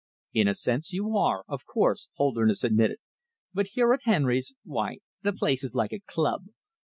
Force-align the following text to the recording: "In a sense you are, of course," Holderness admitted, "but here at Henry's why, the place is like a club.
"In 0.33 0.47
a 0.47 0.55
sense 0.55 0.91
you 0.93 1.15
are, 1.15 1.43
of 1.47 1.63
course," 1.67 2.09
Holderness 2.15 2.63
admitted, 2.63 2.97
"but 3.53 3.67
here 3.73 3.93
at 3.93 4.01
Henry's 4.05 4.51
why, 4.63 4.97
the 5.21 5.31
place 5.31 5.63
is 5.63 5.75
like 5.75 5.93
a 5.93 5.99
club. 5.99 6.45